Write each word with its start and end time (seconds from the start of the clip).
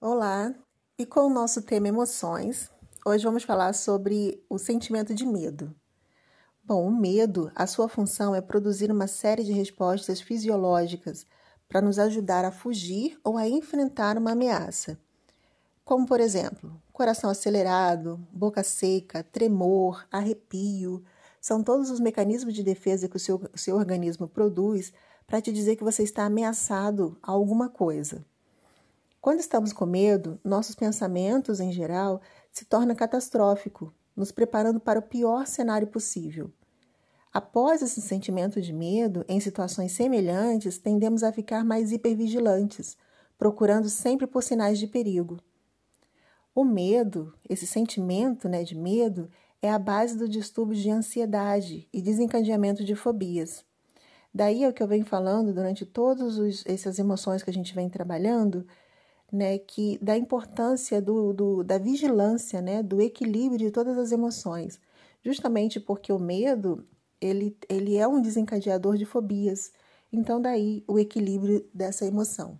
Olá! 0.00 0.54
E 0.96 1.04
com 1.04 1.22
o 1.22 1.28
nosso 1.28 1.60
tema 1.60 1.88
emoções, 1.88 2.70
hoje 3.04 3.24
vamos 3.24 3.42
falar 3.42 3.72
sobre 3.72 4.40
o 4.48 4.56
sentimento 4.56 5.12
de 5.12 5.26
medo. 5.26 5.74
Bom, 6.62 6.86
o 6.86 6.96
medo, 6.96 7.50
a 7.52 7.66
sua 7.66 7.88
função 7.88 8.32
é 8.32 8.40
produzir 8.40 8.92
uma 8.92 9.08
série 9.08 9.42
de 9.42 9.50
respostas 9.50 10.20
fisiológicas 10.20 11.26
para 11.68 11.80
nos 11.80 11.98
ajudar 11.98 12.44
a 12.44 12.52
fugir 12.52 13.18
ou 13.24 13.36
a 13.36 13.48
enfrentar 13.48 14.16
uma 14.16 14.30
ameaça. 14.30 14.96
Como, 15.84 16.06
por 16.06 16.20
exemplo, 16.20 16.80
coração 16.92 17.28
acelerado, 17.28 18.24
boca 18.32 18.62
seca, 18.62 19.24
tremor, 19.24 20.06
arrepio. 20.12 21.02
São 21.40 21.60
todos 21.60 21.90
os 21.90 21.98
mecanismos 21.98 22.54
de 22.54 22.62
defesa 22.62 23.08
que 23.08 23.16
o 23.16 23.20
seu, 23.20 23.50
seu 23.56 23.74
organismo 23.74 24.28
produz 24.28 24.92
para 25.26 25.40
te 25.40 25.50
dizer 25.50 25.74
que 25.74 25.82
você 25.82 26.04
está 26.04 26.24
ameaçado 26.24 27.18
a 27.20 27.32
alguma 27.32 27.68
coisa. 27.68 28.24
Quando 29.28 29.40
estamos 29.40 29.74
com 29.74 29.84
medo, 29.84 30.40
nossos 30.42 30.74
pensamentos, 30.74 31.60
em 31.60 31.70
geral, 31.70 32.22
se 32.50 32.64
tornam 32.64 32.96
catastróficos, 32.96 33.90
nos 34.16 34.32
preparando 34.32 34.80
para 34.80 34.98
o 34.98 35.02
pior 35.02 35.46
cenário 35.46 35.86
possível. 35.86 36.50
Após 37.30 37.82
esse 37.82 38.00
sentimento 38.00 38.58
de 38.58 38.72
medo, 38.72 39.26
em 39.28 39.38
situações 39.38 39.92
semelhantes, 39.92 40.78
tendemos 40.78 41.22
a 41.22 41.30
ficar 41.30 41.62
mais 41.62 41.92
hipervigilantes, 41.92 42.96
procurando 43.36 43.90
sempre 43.90 44.26
por 44.26 44.42
sinais 44.42 44.78
de 44.78 44.86
perigo. 44.86 45.38
O 46.54 46.64
medo, 46.64 47.34
esse 47.46 47.66
sentimento 47.66 48.48
né, 48.48 48.64
de 48.64 48.74
medo, 48.74 49.28
é 49.60 49.70
a 49.70 49.78
base 49.78 50.16
do 50.16 50.26
distúrbio 50.26 50.74
de 50.74 50.88
ansiedade 50.88 51.86
e 51.92 52.00
desencadeamento 52.00 52.82
de 52.82 52.94
fobias. 52.94 53.62
Daí 54.32 54.64
é 54.64 54.68
o 54.70 54.72
que 54.72 54.82
eu 54.82 54.88
venho 54.88 55.04
falando 55.04 55.52
durante 55.52 55.84
todas 55.84 56.64
essas 56.64 56.98
emoções 56.98 57.42
que 57.42 57.50
a 57.50 57.52
gente 57.52 57.74
vem 57.74 57.90
trabalhando, 57.90 58.66
né, 59.32 59.58
que 59.58 59.98
da 60.02 60.16
importância 60.16 61.00
do, 61.02 61.32
do, 61.32 61.64
da 61.64 61.78
vigilância, 61.78 62.60
né, 62.62 62.82
do 62.82 63.00
equilíbrio 63.00 63.58
de 63.58 63.70
todas 63.70 63.98
as 63.98 64.12
emoções, 64.12 64.80
justamente 65.22 65.78
porque 65.80 66.12
o 66.12 66.18
medo 66.18 66.86
ele, 67.20 67.56
ele 67.68 67.96
é 67.96 68.06
um 68.06 68.22
desencadeador 68.22 68.96
de 68.96 69.04
fobias. 69.04 69.72
Então 70.12 70.40
daí 70.40 70.84
o 70.86 70.98
equilíbrio 70.98 71.68
dessa 71.74 72.06
emoção. 72.06 72.58